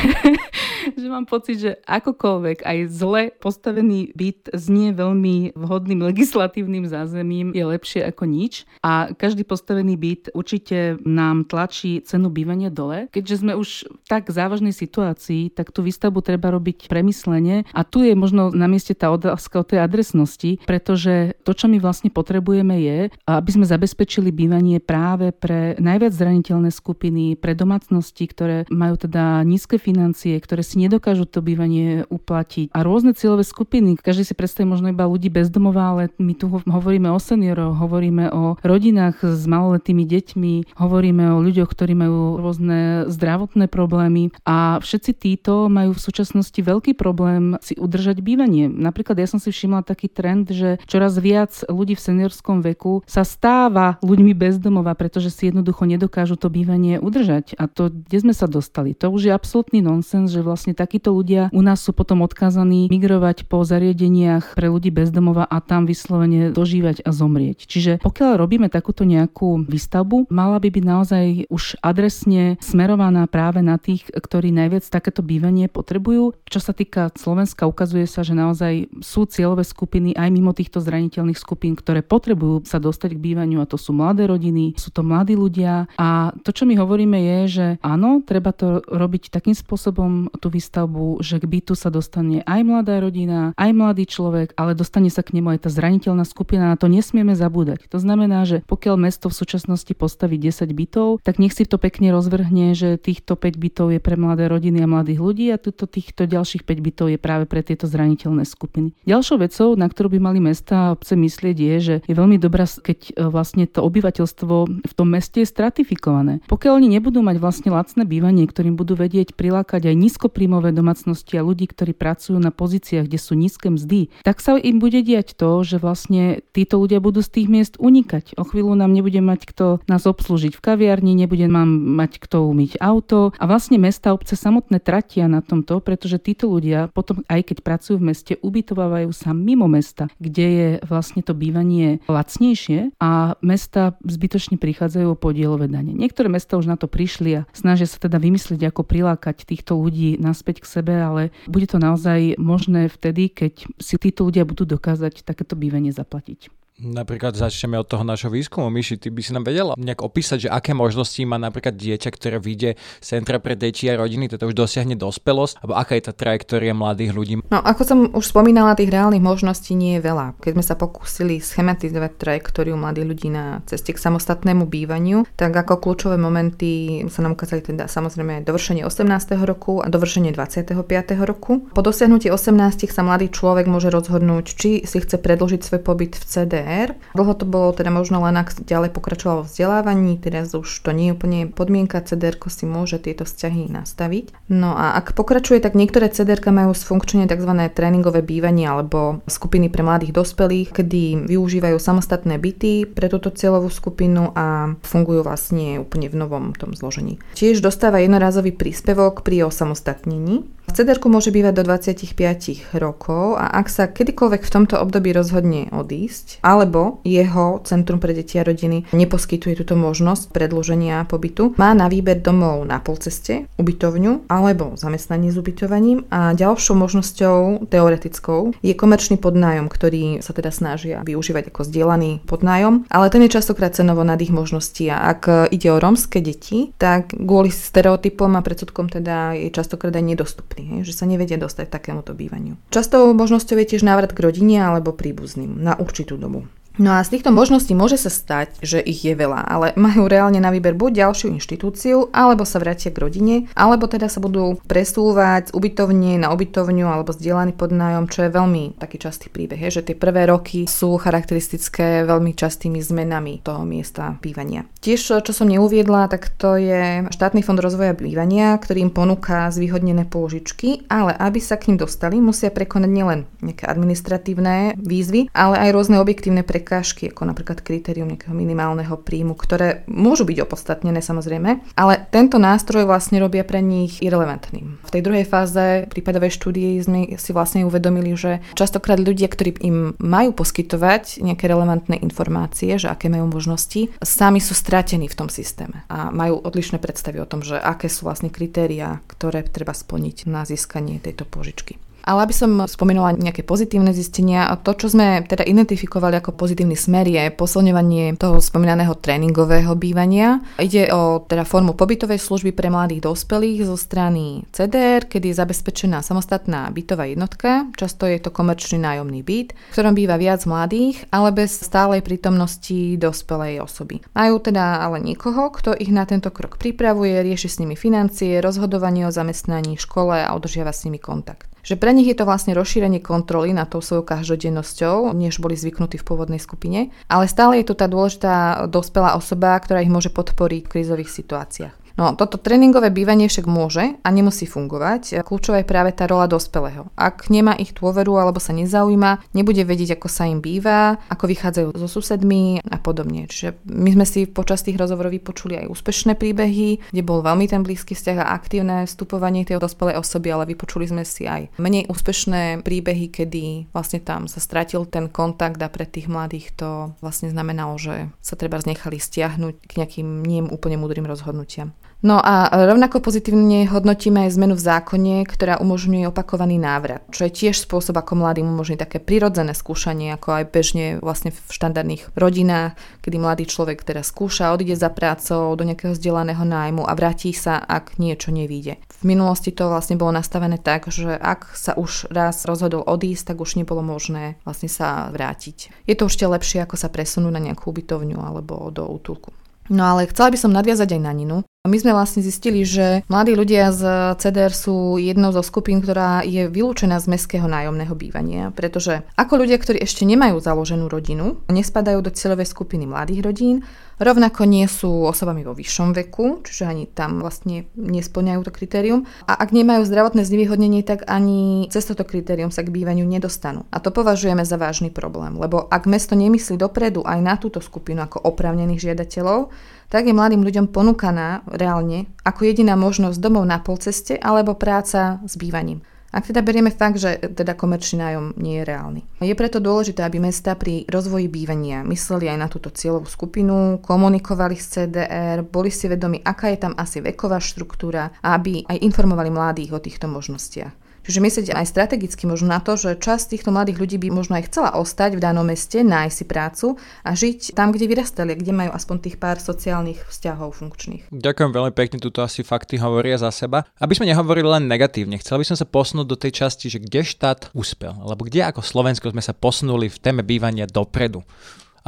[1.03, 7.65] že mám pocit, že akokoľvek aj zle postavený byt znie veľmi vhodným legislatívnym zázemím, je
[7.65, 8.65] lepšie ako nič.
[8.81, 13.11] A každý postavený byt určite nám tlačí cenu bývania dole.
[13.13, 17.69] Keďže sme už v tak závažnej situácii, tak tú výstavbu treba robiť premyslene.
[17.73, 21.79] A tu je možno na mieste tá otázka o tej adresnosti, pretože to, čo my
[21.83, 28.65] vlastne potrebujeme je, aby sme zabezpečili bývanie práve pre najviac zraniteľné skupiny, pre domácnosti, ktoré
[28.71, 32.71] majú teda nízke financie, ktoré si nedokážu to bývanie uplatiť.
[32.71, 37.11] A rôzne cieľové skupiny, každý si predstaví možno iba ľudí bezdomová, ale my tu hovoríme
[37.11, 43.67] o senioroch, hovoríme o rodinách s maloletými deťmi, hovoríme o ľuďoch, ktorí majú rôzne zdravotné
[43.67, 48.71] problémy a všetci títo majú v súčasnosti veľký problém si udržať bývanie.
[48.71, 53.25] Napríklad ja som si všimla taký trend, že čoraz viac ľudí v seniorskom veku sa
[53.25, 57.57] stáva ľuďmi bezdomova, pretože si jednoducho nedokážu to bývanie udržať.
[57.57, 61.17] A to, kde sme sa dostali, to už je absolútny nonsens, že vlastne vlastne takíto
[61.17, 66.53] ľudia u nás sú potom odkázaní migrovať po zariadeniach pre ľudí bezdomova a tam vyslovene
[66.53, 67.65] dožívať a zomrieť.
[67.65, 73.81] Čiže pokiaľ robíme takúto nejakú výstavbu, mala by byť naozaj už adresne smerovaná práve na
[73.81, 76.37] tých, ktorí najviac takéto bývanie potrebujú.
[76.45, 81.41] Čo sa týka Slovenska, ukazuje sa, že naozaj sú cieľové skupiny aj mimo týchto zraniteľných
[81.41, 85.33] skupín, ktoré potrebujú sa dostať k bývaniu a to sú mladé rodiny, sú to mladí
[85.33, 90.48] ľudia a to, čo my hovoríme je, že áno, treba to robiť takým spôsobom tú
[90.49, 95.23] výstavbu, že k bytu sa dostane aj mladá rodina, aj mladý človek, ale dostane sa
[95.23, 96.73] k nemu aj tá zraniteľná skupina.
[96.73, 97.87] Na to nesmieme zabúdať.
[97.93, 102.11] To znamená, že pokiaľ mesto v súčasnosti postaví 10 bytov, tak nech si to pekne
[102.13, 106.25] rozvrhne, že týchto 5 bytov je pre mladé rodiny a mladých ľudí a tuto týchto
[106.25, 108.97] ďalších 5 bytov je práve pre tieto zraniteľné skupiny.
[109.05, 112.65] Ďalšou vecou, na ktorú by mali mesta a obce myslieť, je, že je veľmi dobrá,
[112.65, 116.41] keď e, vlastne to obyvateľstvo v tom meste je stratifikované.
[116.49, 119.97] Pokiaľ oni nebudú mať vlastne lacné bývanie, ktorým budú vedieť prilákať aj
[120.39, 124.79] nízkoprímové domácnosti a ľudí, ktorí pracujú na pozíciách, kde sú nízke mzdy, tak sa im
[124.79, 128.39] bude diať to, že vlastne títo ľudia budú z tých miest unikať.
[128.39, 132.79] O chvíľu nám nebude mať kto nás obslúžiť v kaviarni, nebude nám mať kto umyť
[132.79, 137.59] auto a vlastne mesta obce samotné tratia na tomto, pretože títo ľudia potom aj keď
[137.67, 143.99] pracujú v meste, ubytovávajú sa mimo mesta, kde je vlastne to bývanie lacnejšie a mesta
[144.07, 145.91] zbytočne prichádzajú o podielové dane.
[145.91, 150.21] Niektoré mesta už na to prišli a snažia sa teda vymyslieť, ako prilákať týchto ľudí
[150.29, 155.25] naspäť k sebe, ale bude to naozaj možné vtedy, keď si títo ľudia budú dokázať
[155.25, 156.53] takéto bývanie zaplatiť.
[156.79, 158.71] Napríklad začneme od toho nášho výskumu.
[158.71, 162.39] Myši, ty by si nám vedela nejak opísať, že aké možnosti má napríklad dieťa, ktoré
[162.39, 166.15] vyjde z Centra pre deti a rodiny, teda už dosiahne dospelosť, alebo aká je tá
[166.15, 167.35] trajektória mladých ľudí?
[167.51, 170.39] No, ako som už spomínala, tých reálnych možností nie je veľa.
[170.39, 175.83] Keď sme sa pokúsili schematizovať trajektóriu mladých ľudí na ceste k samostatnému bývaniu, tak ako
[175.83, 179.35] kľúčové momenty sa nám ukázali teda samozrejme dovršenie 18.
[179.43, 180.79] roku a dovršenie 25.
[181.27, 181.67] roku.
[181.75, 186.23] Po dosiahnutí 18 sa mladý človek môže rozhodnúť, či si chce predložiť svoj pobyt v
[186.23, 186.93] CD CDR.
[187.17, 191.11] Dlho to bolo teda možno len ak ďalej pokračovalo v vzdelávaní, teraz už to nie
[191.11, 194.37] je úplne podmienka, CDR si môže tieto vzťahy nastaviť.
[194.53, 197.53] No a ak pokračuje, tak niektoré CDR majú sfunkčne tzv.
[197.73, 204.33] tréningové bývanie alebo skupiny pre mladých dospelých, kedy využívajú samostatné byty pre túto cieľovú skupinu
[204.37, 207.17] a fungujú vlastne úplne v novom tom zložení.
[207.33, 210.58] Tiež dostáva jednorazový príspevok pri osamostatnení.
[210.69, 215.73] V cederku môže bývať do 25 rokov a ak sa kedykoľvek v tomto období rozhodne
[215.73, 221.89] odísť, alebo jeho Centrum pre deti a rodiny neposkytuje túto možnosť predloženia pobytu, má na
[221.89, 229.17] výber domov na polceste, ubytovňu alebo zamestnanie s ubytovaním a ďalšou možnosťou teoretickou je komerčný
[229.17, 234.21] podnájom, ktorý sa teda snažia využívať ako zdieľaný podnájom, ale ten je častokrát cenovo nad
[234.21, 239.49] ich možností a ak ide o rómske deti, tak kvôli stereotypom a predsudkom teda je
[239.49, 242.59] častokrát aj nedostupný samotní, že sa nevedia dostať takémuto bývaniu.
[242.75, 246.47] Častou možnosťou je tiež návrat k rodine alebo príbuzným na určitú dobu.
[246.79, 250.39] No a z týchto možností môže sa stať, že ich je veľa, ale majú reálne
[250.39, 255.51] na výber buď ďalšiu inštitúciu, alebo sa vrátia k rodine, alebo teda sa budú presúvať
[255.51, 259.99] z ubytovne na ubytovňu alebo zdieľaný podnájom, čo je veľmi taký častý príbeh, že tie
[259.99, 264.63] prvé roky sú charakteristické veľmi častými zmenami toho miesta bývania.
[264.79, 270.07] Tiež, čo som neuviedla, tak to je štátny fond rozvoja bývania, ktorý im ponúka zvýhodnené
[270.07, 275.75] pôžičky, ale aby sa k ním dostali, musia prekonať nielen nejaké administratívne výzvy, ale aj
[275.75, 281.65] rôzne objektívne prekážky prekážky, ako napríklad kritérium nejakého minimálneho príjmu, ktoré môžu byť opodstatnené samozrejme,
[281.81, 284.77] ale tento nástroj vlastne robia pre nich irrelevantným.
[284.85, 289.97] V tej druhej fáze prípadovej štúdie sme si vlastne uvedomili, že častokrát ľudia, ktorí im
[289.97, 295.89] majú poskytovať nejaké relevantné informácie, že aké majú možnosti, sami sú stratení v tom systéme
[295.89, 300.45] a majú odlišné predstavy o tom, že aké sú vlastne kritériá, ktoré treba splniť na
[300.45, 301.81] získanie tejto požičky.
[302.05, 307.09] Ale aby som spomenula nejaké pozitívne zistenia, to, čo sme teda identifikovali ako pozitívny smer,
[307.09, 310.41] je posilňovanie toho spomínaného tréningového bývania.
[310.59, 316.01] Ide o teda formu pobytovej služby pre mladých dospelých zo strany CDR, kedy je zabezpečená
[316.01, 321.31] samostatná bytová jednotka, často je to komerčný nájomný byt, v ktorom býva viac mladých, ale
[321.35, 324.01] bez stálej prítomnosti dospelej osoby.
[324.17, 329.07] Majú teda ale niekoho, kto ich na tento krok pripravuje, rieši s nimi financie, rozhodovanie
[329.07, 332.99] o zamestnaní, škole a udržiava s nimi kontakt že pre nich je to vlastne rozšírenie
[332.99, 337.79] kontroly nad tou svojou každodennosťou, než boli zvyknutí v pôvodnej skupine, ale stále je to
[337.79, 341.78] tá dôležitá dospelá osoba, ktorá ich môže podporiť v krízových situáciách.
[341.99, 345.19] No, toto tréningové bývanie však môže a nemusí fungovať.
[345.27, 346.87] Kľúčová je práve tá rola dospelého.
[346.95, 351.69] Ak nemá ich dôveru alebo sa nezaujíma, nebude vedieť, ako sa im býva, ako vychádzajú
[351.75, 353.27] so susedmi a podobne.
[353.27, 357.67] Čiže my sme si počas tých rozhovorov vypočuli aj úspešné príbehy, kde bol veľmi ten
[357.67, 362.63] blízky vzťah a aktívne vstupovanie tej dospelej osoby, ale vypočuli sme si aj menej úspešné
[362.63, 367.75] príbehy, kedy vlastne tam sa stratil ten kontakt a pre tých mladých to vlastne znamenalo,
[367.75, 371.75] že sa treba znechali stiahnuť k nejakým nie úplne múdrym rozhodnutiam.
[371.99, 377.35] No a rovnako pozitívne hodnotíme aj zmenu v zákone, ktorá umožňuje opakovaný návrat, čo je
[377.35, 382.79] tiež spôsob, ako mladým umožní také prirodzené skúšanie, ako aj bežne vlastne v štandardných rodinách,
[383.03, 387.59] kedy mladý človek teraz skúša, odíde za prácou do nejakého vzdelaného nájmu a vráti sa,
[387.59, 388.79] ak niečo nevíde.
[388.87, 393.43] V minulosti to vlastne bolo nastavené tak, že ak sa už raz rozhodol odísť, tak
[393.43, 395.75] už nebolo možné vlastne sa vrátiť.
[395.91, 399.35] Je to ešte lepšie, ako sa presunúť na nejakú ubytovňu alebo do útulku.
[399.69, 401.39] No ale chcela by som nadviazať aj na Ninu.
[401.69, 403.83] My sme vlastne zistili, že mladí ľudia z
[404.17, 409.61] CDR sú jednou zo skupín, ktorá je vylúčená z mestského nájomného bývania, pretože ako ľudia,
[409.61, 413.57] ktorí ešte nemajú založenú rodinu, nespadajú do cieľovej skupiny mladých rodín,
[413.99, 419.11] Rovnako nie sú osobami vo vyššom veku, čiže ani tam vlastne nesplňajú to kritérium.
[419.27, 423.67] A ak nemajú zdravotné znevýhodnenie, tak ani cez toto kritérium sa k bývaniu nedostanú.
[423.75, 428.07] A to považujeme za vážny problém, lebo ak mesto nemyslí dopredu aj na túto skupinu
[428.07, 429.51] ako oprávnených žiadateľov,
[429.89, 435.35] tak je mladým ľuďom ponúkaná reálne ako jediná možnosť domov na polceste alebo práca s
[435.41, 435.81] bývaním.
[436.09, 439.05] Ak teda berieme fakt, že teda komerčný nájom nie je reálny.
[439.21, 444.57] Je preto dôležité, aby mesta pri rozvoji bývania mysleli aj na túto cieľovú skupinu, komunikovali
[444.57, 449.29] s CDR, boli si vedomi, aká je tam asi veková štruktúra a aby aj informovali
[449.29, 450.88] mladých o týchto možnostiach.
[451.09, 454.53] Čiže myslieť aj strategicky možno na to, že časť týchto mladých ľudí by možno aj
[454.53, 456.67] chcela ostať v danom meste, nájsť si prácu
[457.01, 461.09] a žiť tam, kde vyrastali, kde majú aspoň tých pár sociálnych vzťahov funkčných.
[461.09, 463.65] Ďakujem veľmi pekne, tuto asi fakty hovoria za seba.
[463.81, 467.01] Aby sme nehovorili len negatívne, chcel by som sa posunúť do tej časti, že kde
[467.01, 471.25] štát úspel, alebo kde ako Slovensko sme sa posunuli v téme bývania dopredu.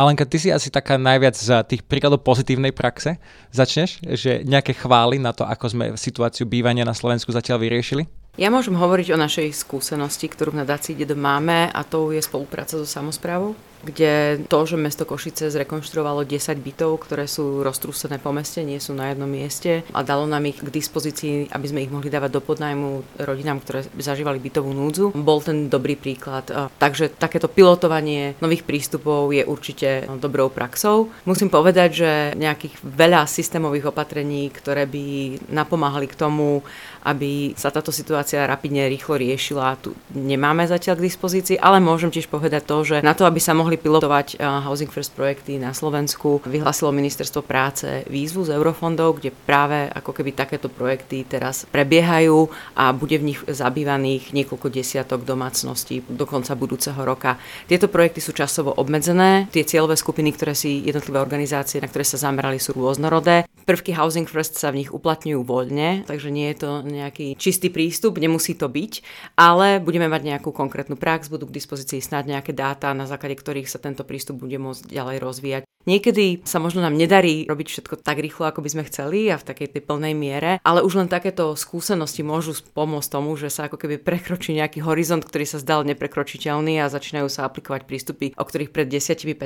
[0.01, 3.21] Alenka, ty si asi taká najviac z tých príkladov pozitívnej praxe.
[3.53, 8.09] Začneš, že nejaké chvály na to, ako sme situáciu bývania na Slovensku zatiaľ vyriešili?
[8.41, 12.81] Ja môžem hovoriť o našej skúsenosti, ktorú v nadácii Dedo máme a to je spolupráca
[12.81, 18.61] so samozprávou kde to, že mesto Košice zrekonštruovalo 10 bytov, ktoré sú roztrúsené po meste,
[18.61, 22.13] nie sú na jednom mieste a dalo nám ich k dispozícii, aby sme ich mohli
[22.13, 26.45] dávať do podnajmu rodinám, ktoré zažívali bytovú núdzu, bol ten dobrý príklad.
[26.77, 31.09] Takže takéto pilotovanie nových prístupov je určite dobrou praxou.
[31.25, 35.05] Musím povedať, že nejakých veľa systémových opatrení, ktoré by
[35.49, 36.61] napomáhali k tomu,
[37.01, 42.31] aby sa táto situácia rapidne rýchlo riešila, tu nemáme zatiaľ k dispozícii, ale môžem tiež
[42.31, 46.43] povedať to, že na to, aby sa mohli pilotovať Housing First projekty na Slovensku.
[46.47, 52.91] Vyhlásilo ministerstvo práce výzvu z eurofondov, kde práve ako keby takéto projekty teraz prebiehajú a
[52.91, 57.39] bude v nich zabývaných niekoľko desiatok domácností do konca budúceho roka.
[57.71, 62.19] Tieto projekty sú časovo obmedzené, tie cieľové skupiny, ktoré si jednotlivé organizácie, na ktoré sa
[62.19, 63.47] zamerali, sú rôznorodé.
[63.69, 68.10] Prvky Housing First sa v nich uplatňujú voľne, takže nie je to nejaký čistý prístup,
[68.19, 68.93] nemusí to byť,
[69.39, 73.71] ale budeme mať nejakú konkrétnu prax, budú k dispozícii snad nejaké dáta, na základe ktorých
[73.71, 75.63] sa tento prístup bude môcť ďalej rozvíjať.
[75.89, 79.49] Niekedy sa možno nám nedarí robiť všetko tak rýchlo, ako by sme chceli a v
[79.49, 83.81] takej tej plnej miere, ale už len takéto skúsenosti môžu pomôcť tomu, že sa ako
[83.81, 88.77] keby prekročí nejaký horizont, ktorý sa zdal neprekročiteľný a začínajú sa aplikovať prístupy, o ktorých
[88.77, 89.41] pred 10-15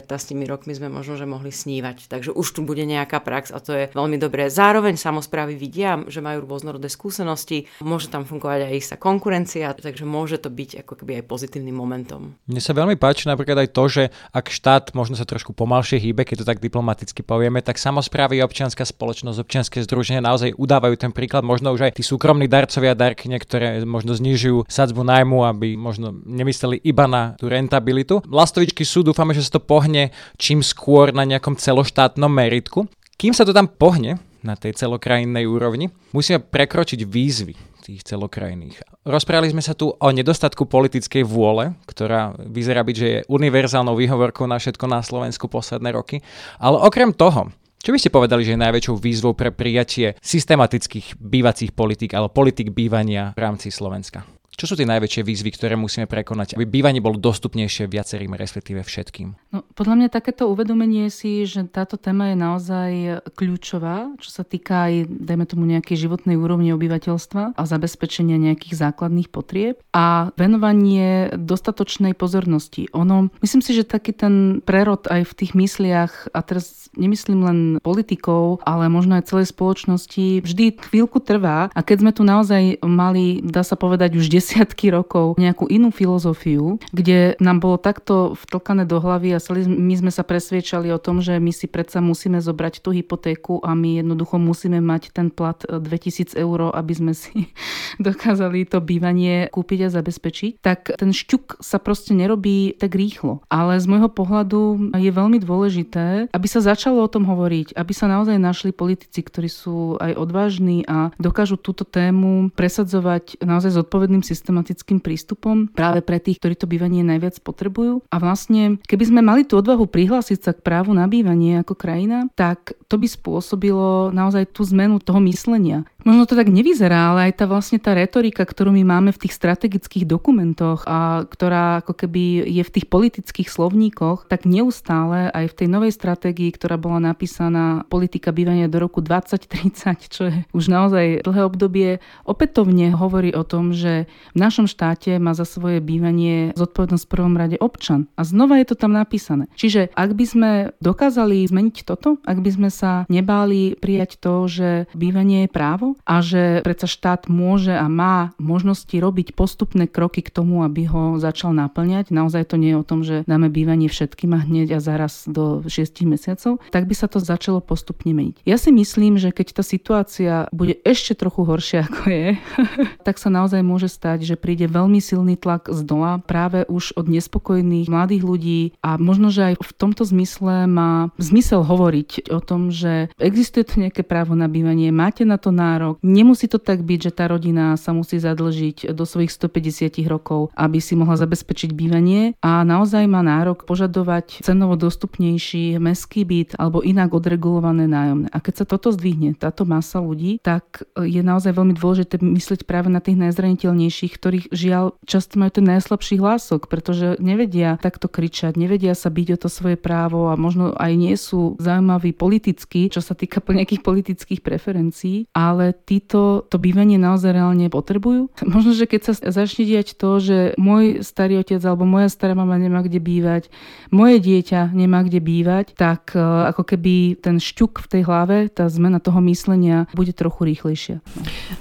[0.50, 2.10] rokmi sme možno že mohli snívať.
[2.10, 4.50] Takže už tu bude nejaká prax a to je veľmi dobré.
[4.50, 10.42] Zároveň samozprávy vidia, že majú rôznorodé skúsenosti, môže tam fungovať aj istá konkurencia, takže môže
[10.42, 12.34] to byť ako keby aj pozitívnym momentom.
[12.50, 14.02] Mne sa veľmi páči napríklad aj to, že
[14.34, 18.82] ak štát možno sa trošku pomalšie hýbe, keď to tak diplomaticky povieme, tak samozprávy, občianská
[18.82, 21.44] spoločnosť, občianske združenia naozaj udávajú ten príklad.
[21.44, 26.80] Možno už aj tí súkromní darcovia darky, ktoré možno znižujú sadzbu nájmu, aby možno nemysleli
[26.82, 28.24] iba na tú rentabilitu.
[28.24, 30.10] Lastovičky sú, dúfame, že sa to pohne
[30.40, 32.88] čím skôr na nejakom celoštátnom meritku.
[33.14, 38.93] Kým sa to tam pohne, na tej celokrajinnej úrovni, musíme prekročiť výzvy tých celokrajných.
[39.04, 44.48] Rozprávali sme sa tu o nedostatku politickej vôle, ktorá vyzerá byť, že je univerzálnou výhovorkou
[44.48, 46.24] na všetko na Slovensku posledné roky.
[46.56, 47.52] Ale okrem toho,
[47.84, 52.72] čo by ste povedali, že je najväčšou výzvou pre prijatie systematických bývacích politík alebo politik
[52.72, 54.24] bývania v rámci Slovenska?
[54.54, 59.34] Čo sú tie najväčšie výzvy, ktoré musíme prekonať, aby bývanie bolo dostupnejšie viacerým, respektíve všetkým?
[59.50, 62.90] No, podľa mňa takéto uvedomenie si, že táto téma je naozaj
[63.34, 69.26] kľúčová, čo sa týka aj, dajme tomu, nejakej životnej úrovni obyvateľstva a zabezpečenia nejakých základných
[69.34, 72.86] potrieb a venovanie dostatočnej pozornosti.
[72.94, 77.58] Ono, myslím si, že taký ten prerod aj v tých mysliach, a teraz nemyslím len
[77.82, 83.42] politikov, ale možno aj celej spoločnosti, vždy chvíľku trvá a keď sme tu naozaj mali,
[83.42, 88.84] dá sa povedať, už 10 desiatky rokov nejakú inú filozofiu, kde nám bolo takto vtlkané
[88.84, 92.84] do hlavy a my sme sa presviečali o tom, že my si predsa musíme zobrať
[92.84, 97.48] tú hypotéku a my jednoducho musíme mať ten plat 2000 eur, aby sme si
[98.04, 103.40] dokázali to bývanie kúpiť a zabezpečiť, tak ten šťuk sa proste nerobí tak rýchlo.
[103.48, 108.12] Ale z môjho pohľadu je veľmi dôležité, aby sa začalo o tom hovoriť, aby sa
[108.12, 114.33] naozaj našli politici, ktorí sú aj odvážni a dokážu túto tému presadzovať naozaj zodpovedným systémom
[114.34, 118.02] systematickým prístupom práve pre tých, ktorí to bývanie najviac potrebujú.
[118.10, 122.26] A vlastne, keby sme mali tú odvahu prihlásiť sa k právu na bývanie ako krajina,
[122.34, 125.86] tak to by spôsobilo naozaj tú zmenu toho myslenia.
[126.04, 129.40] Možno to tak nevyzerá, ale aj tá vlastne tá retorika, ktorú my máme v tých
[129.40, 135.56] strategických dokumentoch a ktorá ako keby je v tých politických slovníkoch, tak neustále aj v
[135.64, 141.24] tej novej stratégii, ktorá bola napísaná politika bývania do roku 2030, čo je už naozaj
[141.24, 141.90] dlhé obdobie,
[142.28, 144.04] opätovne hovorí o tom, že
[144.36, 148.12] v našom štáte má za svoje bývanie zodpovednosť v prvom rade občan.
[148.20, 149.48] A znova je to tam napísané.
[149.56, 150.50] Čiže ak by sme
[150.84, 156.20] dokázali zmeniť toto, ak by sme sa nebáli prijať to, že bývanie je právo, a
[156.20, 161.54] že predsa štát môže a má možnosti robiť postupné kroky k tomu, aby ho začal
[161.54, 162.10] naplňať.
[162.10, 165.62] Naozaj to nie je o tom, že dáme bývanie všetkým a hneď a zaraz do
[165.66, 168.42] 6 mesiacov, tak by sa to začalo postupne meniť.
[168.42, 172.26] Ja si myslím, že keď tá situácia bude ešte trochu horšia ako je,
[173.06, 177.06] tak sa naozaj môže stať, že príde veľmi silný tlak z dola práve už od
[177.06, 182.72] nespokojných mladých ľudí a možno, že aj v tomto zmysle má zmysel hovoriť o tom,
[182.72, 185.94] že existuje tu nejaké právo na bývanie, máte na to nárok, rok.
[186.00, 190.78] Nemusí to tak byť, že tá rodina sa musí zadlžiť do svojich 150 rokov, aby
[190.80, 197.12] si mohla zabezpečiť bývanie a naozaj má nárok požadovať cenovo dostupnejší meský byt alebo inak
[197.12, 198.28] odregulované nájomné.
[198.30, 202.88] A keď sa toto zdvihne, táto masa ľudí, tak je naozaj veľmi dôležité myslieť práve
[202.88, 208.94] na tých najzraniteľnejších, ktorých žiaľ často majú ten najslabší hlások, pretože nevedia takto kričať, nevedia
[208.94, 213.12] sa byť o to svoje právo a možno aj nie sú zaujímaví politicky, čo sa
[213.12, 218.30] týka nejakých politických preferencií, ale títo to bývanie naozaj reálne potrebujú.
[218.54, 219.12] Možno, že keď sa
[219.42, 223.50] začne diať to, že môj starý otec alebo moja stará mama nemá kde bývať,
[223.90, 228.68] moje dieťa nemá kde bývať, tak e, ako keby ten šťuk v tej hlave, tá
[228.68, 230.96] zmena toho myslenia bude trochu rýchlejšia.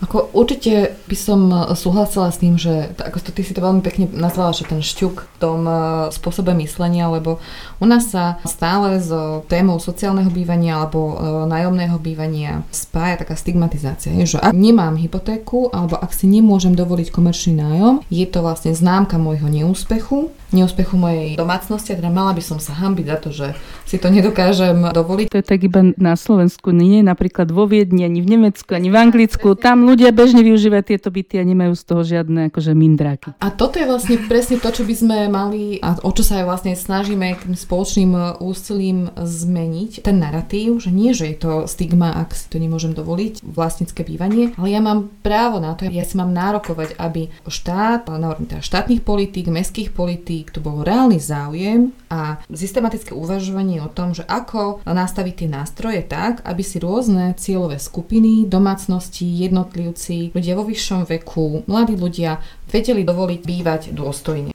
[0.04, 1.40] Ako určite by som
[1.74, 5.16] súhlasila s tým, že ako to, ty si to veľmi pekne nazvala, že ten šťuk
[5.24, 5.74] v tom e,
[6.12, 7.40] spôsobe myslenia, lebo
[7.80, 9.10] u nás sa stále s
[9.48, 11.16] témou sociálneho bývania alebo e,
[11.48, 17.14] nájomného bývania spája taká stigmatizácia je, že ak nemám hypotéku alebo ak si nemôžem dovoliť
[17.14, 22.44] komerčný nájom, je to vlastne známka môjho neúspechu neúspechu mojej domácnosti a teda mala by
[22.46, 23.48] som sa hambiť za to, že
[23.84, 25.30] si to nedokážem dovoliť.
[25.34, 28.98] To je tak iba na Slovensku, nie napríklad vo Viedni, ani v Nemecku, ani v
[28.98, 29.58] Anglicku.
[29.58, 33.34] Tam ľudia bežne využívajú tieto byty a nemajú z toho žiadne akože mindráky.
[33.40, 36.46] A toto je vlastne presne to, čo by sme mali a o čo sa aj
[36.46, 40.06] vlastne snažíme tým spoločným úsilím zmeniť.
[40.06, 44.52] Ten narratív, že nie, že je to stigma, ak si to nemôžem dovoliť, vlastnícke bývanie,
[44.60, 49.06] ale ja mám právo na to, ja si mám nárokovať, aby štát, na teda štátnych
[49.06, 55.34] politík, mestských politík, tu bol reálny záujem a systematické uvažovanie o tom, že ako nastaviť
[55.46, 61.94] tie nástroje tak, aby si rôzne cieľové skupiny, domácnosti, jednotlivci, ľudia vo vyššom veku, mladí
[62.00, 62.40] ľudia
[62.72, 64.53] vedeli dovoliť bývať dôstojne.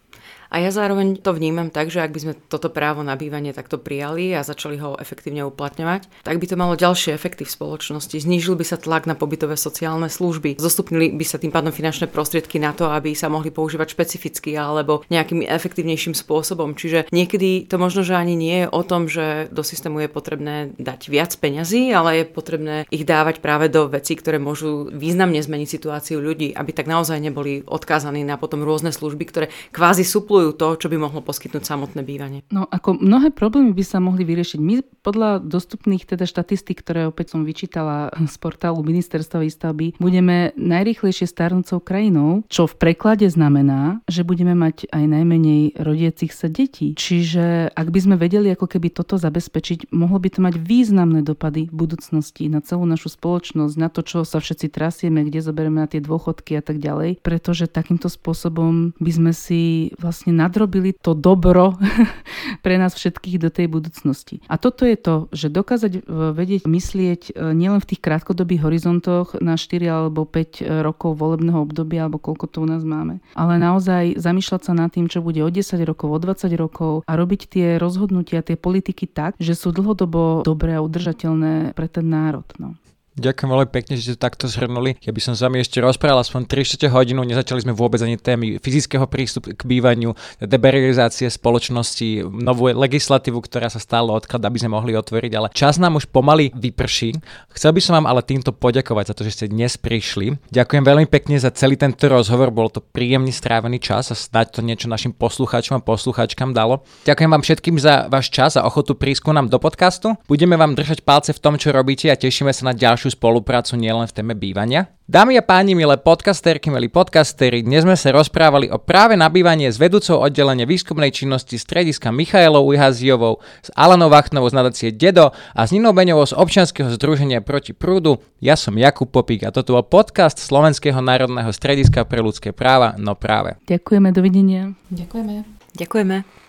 [0.49, 3.77] A ja zároveň to vnímam tak, že ak by sme toto právo na bývanie takto
[3.77, 8.17] prijali a začali ho efektívne uplatňovať, tak by to malo ďalšie efekty v spoločnosti.
[8.17, 12.57] Znížil by sa tlak na pobytové sociálne služby, zostupnili by sa tým pádom finančné prostriedky
[12.57, 16.73] na to, aby sa mohli používať špecificky alebo nejakým efektívnejším spôsobom.
[16.73, 20.73] Čiže niekedy to možno, že ani nie je o tom, že do systému je potrebné
[20.81, 25.69] dať viac peňazí, ale je potrebné ich dávať práve do vecí, ktoré môžu významne zmeniť
[25.69, 29.47] situáciu ľudí, aby tak naozaj neboli odkázaní na potom rôzne služby, ktoré
[29.77, 32.47] kvázi suplujú dublujú to, čo by mohlo poskytnúť samotné bývanie.
[32.55, 34.61] No ako mnohé problémy by sa mohli vyriešiť.
[34.63, 41.27] My podľa dostupných teda štatistík, ktoré opäť som vyčítala z portálu Ministerstva výstavby, budeme najrýchlejšie
[41.27, 46.95] starnúcou krajinou, čo v preklade znamená, že budeme mať aj najmenej rodiacich sa detí.
[46.95, 51.67] Čiže ak by sme vedeli ako keby toto zabezpečiť, mohlo by to mať významné dopady
[51.67, 55.91] v budúcnosti na celú našu spoločnosť, na to, čo sa všetci trasieme, kde zoberieme na
[55.91, 61.77] tie dôchodky a tak ďalej, pretože takýmto spôsobom by sme si vlastne nadrobili to dobro
[62.65, 64.41] pre nás všetkých do tej budúcnosti.
[64.49, 66.01] A toto je to, že dokázať e,
[66.33, 71.61] vedieť myslieť e, nielen v tých krátkodobých horizontoch na 4 alebo 5 e, rokov volebného
[71.63, 75.41] obdobia, alebo koľko to u nás máme, ale naozaj zamýšľať sa nad tým, čo bude
[75.45, 79.71] o 10 rokov, o 20 rokov a robiť tie rozhodnutia, tie politiky tak, že sú
[79.71, 82.47] dlhodobo dobré a udržateľné pre ten národ.
[82.57, 82.77] No.
[83.19, 84.95] Ďakujem veľmi pekne, že ste takto zhrnuli.
[85.03, 88.63] Ja by som s vami ešte rozprával aspoň 3 hodinu, nezačali sme vôbec ani témy
[88.63, 94.95] fyzického prístupu k bývaniu, deberializácie spoločnosti, novú legislatívu, ktorá sa stále odkladá, aby sme mohli
[94.95, 97.19] otvoriť, ale čas nám už pomaly vyprší.
[97.59, 100.39] Chcel by som vám ale týmto poďakovať za to, že ste dnes prišli.
[100.55, 104.61] Ďakujem veľmi pekne za celý tento rozhovor, bol to príjemný strávený čas a snáď to
[104.63, 106.87] niečo našim poslucháčom a poslucháčkam dalo.
[107.03, 110.15] Ďakujem vám všetkým za váš čas a ochotu prísť nám do podcastu.
[110.31, 113.81] Budeme vám držať palce v tom, čo robíte a tešíme sa na ďalšiu ďalšiu spoluprácu
[113.81, 114.93] nielen v téme bývania.
[115.09, 119.81] Dámy a páni, milé podcasterky, milí podcastery, dnes sme sa rozprávali o práve nabývanie s
[119.81, 125.73] vedúcou oddelenia výskumnej činnosti strediska Michailou Ujhazijovou, s Alanou Vachtnovou z nadácie Dedo a s
[125.73, 128.21] Ninou Beňovou z občianskeho združenia Proti prúdu.
[128.45, 133.17] Ja som Jakub Popík a toto bol podcast Slovenského národného strediska pre ľudské práva No
[133.17, 133.57] práve.
[133.65, 134.77] Ďakujeme, dovidenia.
[134.93, 135.49] Ďakujeme.
[135.73, 136.29] Ďakujeme.